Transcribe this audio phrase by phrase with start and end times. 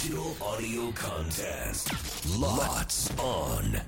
[0.00, 1.92] Digital audio contest.
[2.40, 3.82] Lots on.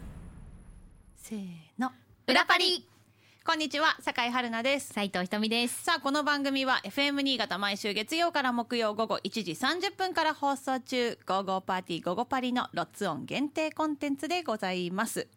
[1.16, 1.90] せーの
[2.26, 2.86] 裏パリ
[3.46, 5.84] こんにちは酒井春奈です斉藤ひとみです。
[5.84, 15.28] さあこの番組は FM 新潟毎週月曜から木曜午後1時30分から放送中「ゴーゴーパーティーゴゴパリ」のロッツオン限定コンテンツでございます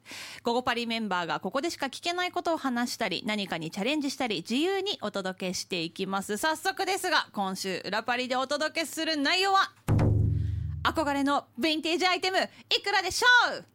[0.43, 9.71] ゴゴパリメンバーがここでしか聞けないことを話したり何かにチャレンジしたり自由にお届けしていきます早速ですが今週裏パリでお届けする内容は
[10.85, 13.65] 憧れのヴィンテージアイテムいくらでしょう？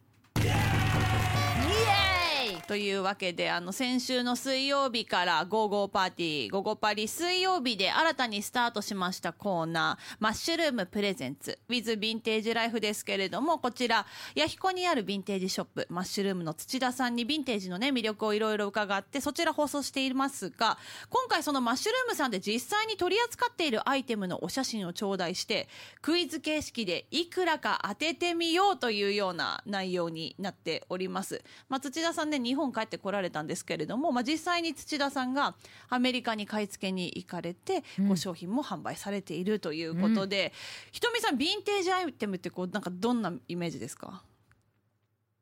[2.71, 14.07] というわけであの先週の水曜日から「ゴーゴーパーティーゴゴパリ」水曜日で新たにスタートしましたコーナー「マッシュルーム presents with ヴィンテージライフ」ですけれどもこちら
[14.37, 20.79] 弥彦にあるヴィンテージショップマッシュルームの土田さんにヴィンテージのね魅力をいろいろ伺ってそちら放送していますが
[21.09, 25.69] 今回そのマッシュルームさんで実際に取り扱っているアイテムのお写真を頂戴して
[26.03, 31.43] クイズ形式でいくらか当ててみようというような内容になっております。
[31.69, 35.55] まあ、土田さんね日本帰ってこられたんですけれども、まあ、実際に土田さんが
[35.89, 40.53] アメリカに買い付けに行かれて、ご商品も販売されているということで、
[40.93, 44.23] ひとみさんヴィンテージアイテムってこうなんかどんなイメージですか、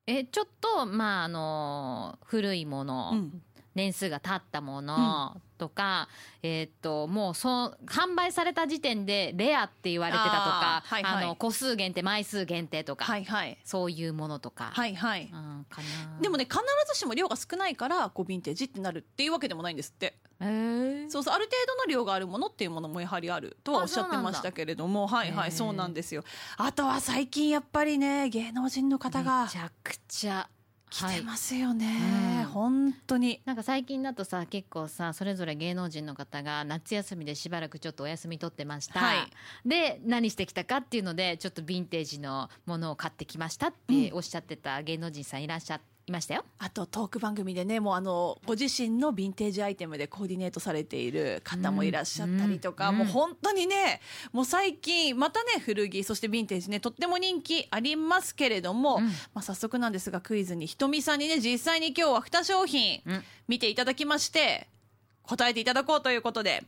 [0.07, 3.43] え、ちょっと、まあ、あの、古いもの、うん
[3.79, 6.09] 年数が経ったものとか、
[6.43, 10.39] えーっと、もう、そう、販売された時点でレアって言われてたとか、
[10.79, 11.25] あーはいはい。
[11.25, 13.57] あの、個数限定、枚数限定とか、はいはい。
[13.65, 14.71] そういうものとか。
[14.73, 15.31] はいはい。
[15.33, 16.21] うん、かな。
[16.21, 16.59] でもね必
[16.93, 20.19] ずしも量が少ないからこうヴィンテージってなるっていうわけでもないんですって。
[20.41, 26.25] えー、そうそうある程度の量があるものっていうものもやはりあるとはおっしゃってましたけれどもはいはいそうなんですよ。
[26.57, 30.49] あとは最近やっぱりね芸能人の方がめちゃくちゃ。
[30.91, 31.17] 来はい。
[31.17, 33.41] てますよね、うん本当に。
[33.45, 39.69] なんか最近だとさ結構さそれぞれ芸能人の方が夏休みでしばらくちょっとお休み取ってました、はい。
[39.69, 46.45] で何してきたかっていうのでちょっとヴィンテージのものを買ってきましたっておっしゃってた芸能人さんいらっしゃいましたよ。
[46.59, 52.99] あとトーク番組でねもうあのご自身のヴィンテージアイテムでコーディネートされている方もいらっしゃったりとか、うん。
[52.99, 54.01] もう本当にね
[54.33, 59.05] もう最近またね古着そしてヴィンテージねとっても人気ありますけれども、うん。
[59.05, 64.69] まあ、早速なんですがクイズにひとみさんにね実際に今日は2商品うん見ていただきまして
[65.23, 66.65] 答えていただこうということで。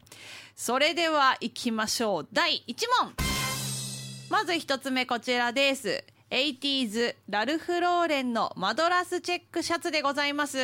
[0.56, 2.28] それでは行きましょう。
[2.32, 3.14] 第1問。
[4.28, 10.58] まず1つ目こちらです 80s ラルフローレンのマドラスチェックシャツでございます。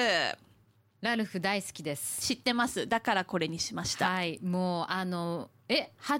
[1.00, 2.22] ラルフ大好きです。
[2.22, 2.86] 知ってます？
[2.86, 6.14] だからこれにしました、はいもうあのえ80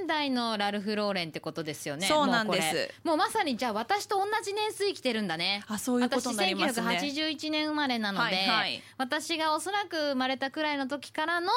[0.00, 2.06] 年代のラルフ・ローレンってことですよね？
[2.06, 2.90] そうなんです。
[3.04, 5.64] もうまさにじゃあ私と同じ年数生きてるんだね。
[5.66, 6.86] あそういうことになりますね。
[6.86, 8.82] 私1981年生まれなので、はいはい。
[8.98, 11.50] 私がおそらく生まれたくらいの時からの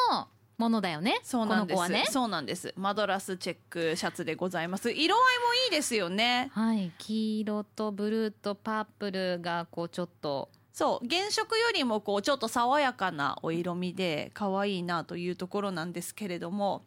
[0.62, 1.76] ものだよねそうなんです。
[1.76, 2.06] この子はね。
[2.10, 2.72] そうなんです。
[2.78, 4.92] マドラスチェックシャツでございます。
[4.92, 6.52] 色合いもいいですよね。
[6.54, 6.92] はい。
[7.00, 10.50] 黄色とブルーとパープルがこうちょっと。
[10.72, 11.08] そう。
[11.10, 16.84] 原色よりもこうちょっと爽やかなお色味で可愛いなというところなんですけれども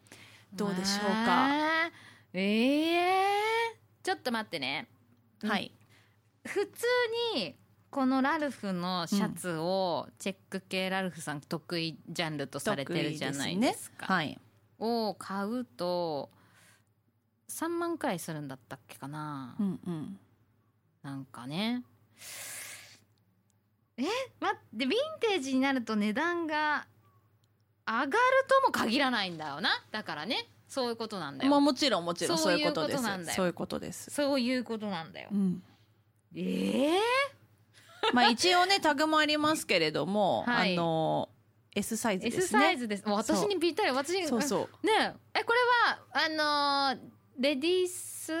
[0.53, 1.91] どうでしょうか？
[2.33, 4.87] ええちょっと待ってね。
[5.43, 5.71] はい。
[6.45, 6.85] 普通
[7.35, 7.55] に
[7.95, 14.13] このラルフのシャツをチェック系ラルフさん得意ジャンルとされてるじゃないですか。
[14.13, 14.37] はい
[14.79, 16.29] を買うと
[17.47, 20.19] 3万くらいするんだったっけかな、うんうん
[21.03, 21.83] なんかね。
[23.95, 24.03] え？
[24.41, 24.91] 待ってヴィン
[25.21, 26.85] テージになると値段が
[27.87, 28.09] 上がる
[28.45, 29.69] とも限らないんだよな。
[29.91, 30.49] だからね。
[30.67, 32.37] そういうことなんだよ、まあもちろんもちろん。
[32.37, 33.35] そうういううこととですなんだよ。
[33.37, 34.11] そういうことです。
[34.11, 35.29] そういうことなんだよ。
[35.31, 35.63] うん。
[36.35, 36.99] ええ
[38.13, 40.73] まあ一応ねタグもありますけれども、はい。
[40.73, 41.29] あの
[41.75, 42.43] S サイズですね。
[42.43, 43.05] S サイズです。
[43.05, 44.69] もう私にぴったり私そうそう。
[44.87, 44.93] ね
[45.35, 45.39] え。
[45.39, 46.99] えこれはあのー
[47.37, 48.31] レディース？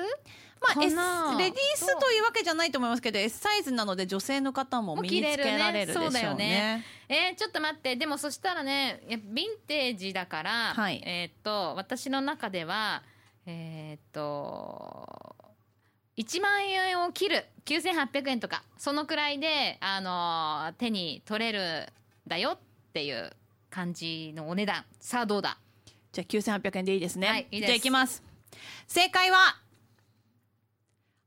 [0.61, 1.35] まあ、か S な。
[1.37, 6.21] レディースというわけじゃないと思いますけど S サイズなので女性の方も身につけられるでしょうねもう着れるね。
[6.21, 6.85] そうだよね。
[7.09, 7.95] えーちょっと待って。
[7.97, 11.01] でもそしたらねやっぱヴィンテージだから、はい。
[11.05, 13.03] えーっと私の中では
[13.45, 15.34] えーっと
[16.17, 21.59] 1万円を切る9800円とかそのくらいで、あのー手に取れる
[22.27, 22.57] んだよっ
[22.93, 23.31] ていう
[23.69, 25.57] 感じのお値段さあどうだ？
[26.13, 26.27] じゃあ
[26.59, 27.27] 9800円でいいですね。
[27.27, 28.23] はいいいですじゃあいきます。
[28.87, 29.37] 正解は、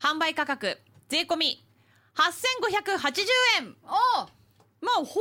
[0.01, 1.63] 販売価格、税込み、
[2.15, 3.27] 8580
[3.61, 3.77] 円。
[3.85, 4.38] お
[4.81, 5.21] まあ、ほぼほぼ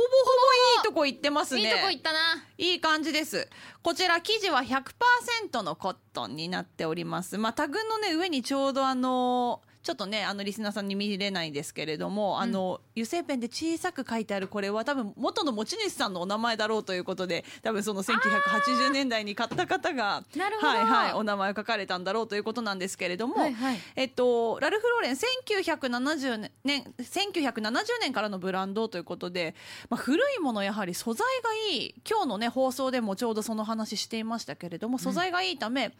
[0.80, 1.62] いとこ行ってますね。
[1.62, 2.18] いいとこ行ったな
[2.58, 3.48] いい感じです。
[3.82, 7.38] こちら生地は100%のコットンになっております。
[7.38, 20.24] まあ、タグのね、上にちょうどあの、ちょっとね、あの、リスナーさんに見れないんですけれども、あの、油性ペンで小さく書いてあるこれは多分元の持ち主さんのお名前だろうということで多分その1980年代に買った方が
[20.60, 23.78] はいはい、お名前を書かれたんだろうということなんですけれども、はいはい。
[23.96, 29.54] えっと、ラルフ・ローレン1970年1970年からのブランドということで、
[29.88, 35.92] まあ、古いものやはり素材がいい今日の、ね、放送でもちょうどその話していましたけれども素材がいいため、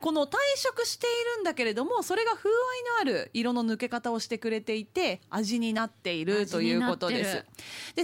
[0.00, 7.44] この退色しているんだけれどもそれが風合いのある色の抜け方をしてくれていて味になっているということです。
[7.94, 8.02] で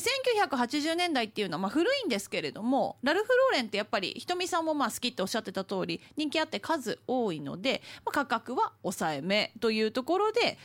[0.49, 10.59] 1980年代っていうのはまあ古いんですけれどもラルフ・ローレンってやっぱりひとみさんもまあ好きっておっしゃってた通り人気あって数多いので、まあ、価格は抑えめというところで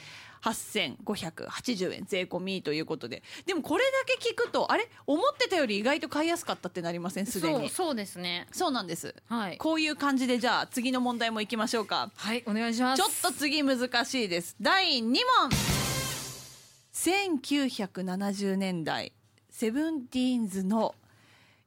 [0.43, 3.23] 8580円税込みということで。
[3.45, 4.89] でもこれだけ聞くとあれ？
[5.07, 7.25] 思ってたより意外と買いやすかったってなりません？
[7.25, 7.59] すでに。
[7.59, 8.47] そうそうですね。
[8.51, 9.15] そうなんです。
[9.29, 9.57] はい。
[9.57, 12.11] こういう感じでじゃあ次の問題もいきましょうか。
[12.13, 13.01] はいお願いします。
[13.01, 14.57] ちょっと次難しいです。
[14.59, 15.13] 第2問
[16.93, 19.11] 1970年代
[19.49, 20.93] セブンティーンズの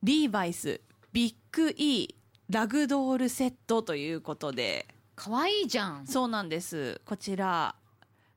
[0.03, 0.81] リーバイス
[1.13, 2.15] ビッグ E
[2.49, 4.87] ラグドールセットということで。
[5.17, 6.07] 可愛いじゃん。
[6.07, 7.01] そうなんです。
[7.05, 7.75] こちら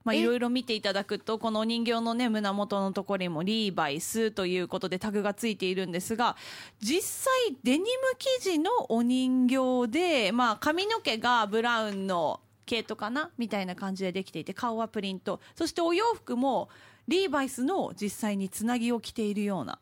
[0.03, 0.19] まあ、え？
[0.19, 6.37] いろいろ見ていただくとこのお人形のね胸元のところにもリーバイスということでタグがついているんですが
[6.79, 7.85] 実際デニム
[8.17, 12.39] 生地のお人形で、まあ、髪の毛がブラウンの
[12.69, 15.41] 毛糸かなみたいな感じでできていて顔はプリント。
[15.55, 16.69] そしてお洋服も
[17.07, 19.79] リーバイスの実際につなぎを着ているような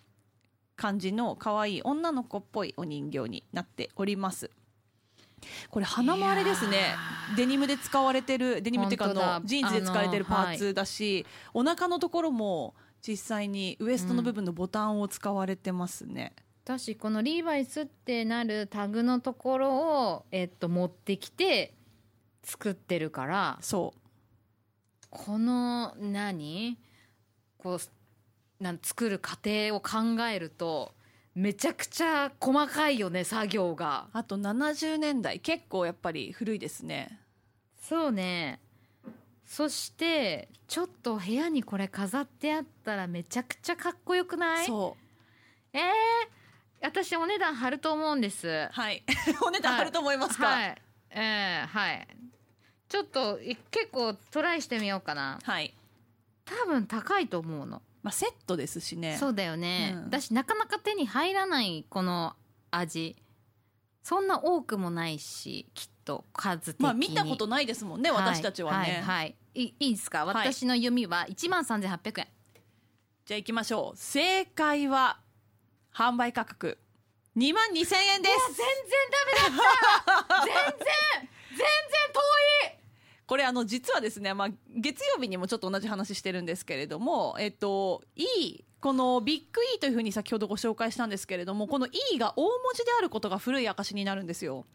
[0.78, 4.50] 感じの可愛い女の子っぽいお人形になっております。
[5.69, 6.95] これ鼻もあれですね。
[7.36, 12.74] デニムで使われてるデニムっていうかのジーンズで使われてるパーツだし、お腹のところも
[13.06, 19.75] 実際にウエストの部分のボタンを使われてますね、私このリーバイスってなるタグのところ
[20.10, 21.75] を、えっと、持ってきて
[22.44, 24.00] 作ってるからそう。
[25.10, 26.78] この何？
[27.57, 30.94] こうなん作る過程を考えると
[31.36, 34.07] めちゃくちゃ細かいよね作業が。
[34.13, 37.19] あと70年代結構やっぱり古いですね。
[37.81, 38.60] そうね。
[39.45, 44.66] そしてちょっと部屋にこれ飾ってあったらめちゃくちゃかっこよくない？
[44.66, 44.98] そ
[45.74, 45.78] う。
[45.78, 45.84] えー、
[46.81, 48.68] 私お値段張ると思うんです。
[48.72, 49.04] はい。
[49.42, 50.48] お値段張ると思いますか？
[50.48, 50.81] はい。
[51.12, 52.07] えー、はい
[52.89, 55.39] ちょっとい結構トライしてみようかな。
[55.44, 55.74] はい、
[56.45, 57.81] 多分高いと思うの。
[58.04, 59.18] まあ、セットですしね。
[59.18, 60.10] そうだよね、うん。
[60.10, 62.36] だしなかなか手に入らないこの
[62.72, 63.16] 味。
[64.04, 66.84] そんな多くもないしきっと数的に。
[66.86, 69.36] まあ見たことないですもんね、私たちはね、はいはい。
[69.54, 70.24] いいいいですか？
[70.24, 70.36] はい。
[70.54, 72.28] 私の読みは1万3800円。
[73.25, 73.98] じゃあ行きましょう。
[73.98, 75.19] 正解は
[75.94, 76.78] 販売価格。
[77.36, 78.56] 2万2000円です。
[78.56, 80.45] 全然ダメだった。
[80.45, 80.63] 全然
[81.50, 81.68] 全然
[82.13, 82.19] 遠
[82.74, 82.76] い
[83.27, 94.65] これあの実はですね、まあ、月曜日にもちょっと同じ話してるんですけれども、えっと、E このビッグ E というふうに先ほどご紹介したんですけれどもこの E が大文字であることが古い証になるんですよ。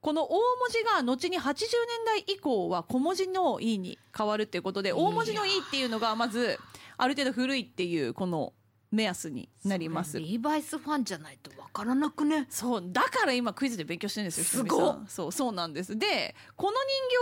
[0.00, 1.66] この大文字が後に80年
[2.04, 6.58] 代以降は小文字の E に変わるっていうことで大文字の E っていうのがまず
[6.98, 8.52] ある程度古いっていうこの
[8.94, 10.18] 目安になります。
[10.18, 12.46] リーバイスファンじゃないとわからなくね？
[12.48, 14.64] そうだから今クイズで勉強してるんですよすごっ。
[14.64, 15.06] ひとみさん。
[15.08, 15.98] そうそうなんです。
[15.98, 16.72] でこの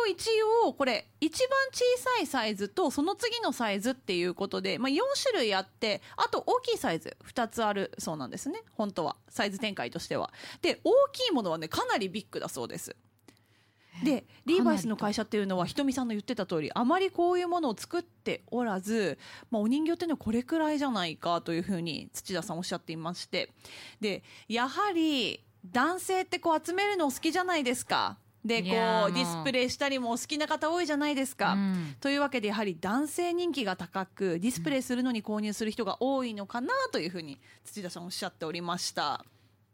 [0.06, 8.62] 人形一応これ一番小さいサイズとその次のサイズっていうことで、まあ、4種類あってあと大きいサイズ2つあるそうなんですね。
[8.74, 9.16] 本当は。
[9.28, 10.32] サイズ展開としては。
[10.60, 12.94] で大きいものはねかなりビッグだそうです
[14.04, 19.18] でリーバイスの会社っていうのはひとみさんの言ってた通りあまりこういうものを作っておらず、
[19.50, 23.50] まあ、お人形っていうのはこれくらいじゃないかというふうに土田さんおっしゃっていまして。
[24.00, 28.18] でやはり男性ってこう集めるのお好きじゃないですか。
[28.44, 28.72] でこう
[29.12, 31.52] ディスプレイしたりもお好きな方多いじゃないですか。
[31.52, 31.96] うん。
[32.00, 39.24] というわけでやはり男性人気が高くディスプレイするのに購入する人が多いのかなというふうに土田さんおっしゃっておりました。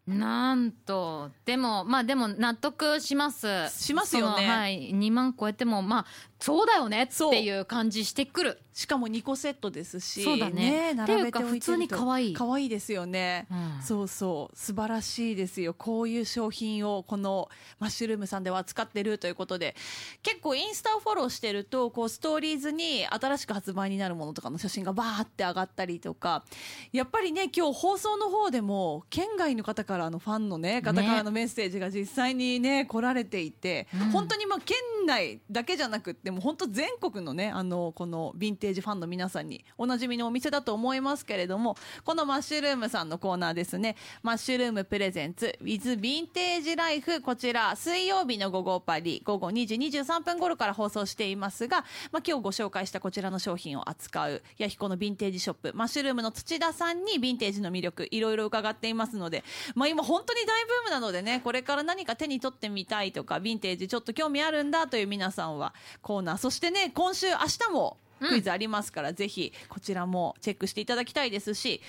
[0.09, 3.47] なんとでもまあでも納得します。
[3.71, 4.47] しますよね。
[4.49, 6.07] はい2万超えてもまあ
[6.40, 8.61] そうだよねっそうていう感じしてくる。
[8.73, 10.95] しかも2個セットですしそうだね。
[10.95, 12.35] 並べておいうか普通に可愛い。
[12.35, 13.83] 可愛いですよね、うん。
[13.83, 15.75] そうそう素晴らしいですよ。
[15.75, 17.49] こういう商品をこの
[17.80, 19.75] マッシュルームさんでは扱ってるということで。
[20.23, 26.45] 結構インスタをフォローしてるとこうストーリーズに新しく発売になるものとかの写真がバーって上がったりとか。
[26.92, 34.11] やっぱりね今日放送の方でも県外の方かからのファンの、ね、方からのメッセージが実際に、ね、来られていて、うん。
[34.11, 34.76] 本当にまあ県
[35.07, 43.97] 内だけじゃなくっても本当全国の,、ね、あのこのヴィンテージファンの皆さんにおなじみのお店だと思いますけれどもこのマッシュルームさんのコーナーですね。
[44.23, 59.44] マッシュルームプレゼンツ with ヴィンテージライフこちら水曜日の午後パリ午後2時23分頃から放送していますが、まあ、今日ご紹介したこちらの商品を扱うヤヒコのヴィンテージショップマッシュルームの土田さんにヴィンテージの魅力いろいろ伺っていますので、
[59.75, 65.75] まあ、今本当に大ブームなのでねこれから何か手に取ってみたいとかヴィンテージちょっと興味あるんだという皆さんは
[66.19, 66.37] コーナー。
[66.37, 67.37] そしてね今週明
[67.69, 71.81] 日もクイズありますから、ぜひこちらもチェックしていただきたいですし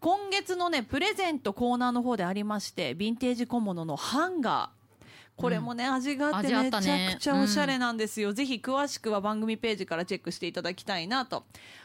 [0.00, 4.79] 今月のねプレゼントコーナーの方でありましてヴィンテージ小物のハンガー
[5.40, 11.44] これもね、味があってめちゃくちゃおしゃれなんですよ、ぜひ詳しくは番組ページからチェックしていただきたいなと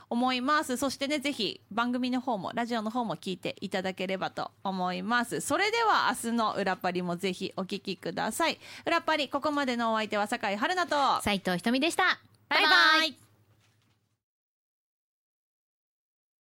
[0.10, 0.78] 思います。
[0.78, 5.42] そしてねぜひ番組の方もラジオの方も聞いていただければと思います。
[5.42, 8.60] それでは明日の裏パリもぜひお聞きください。
[8.86, 11.22] 裏パリここまでのお相手は酒井春菜と。
[11.22, 12.04] 斉藤ひとみでした。
[12.50, 13.25] バイバイ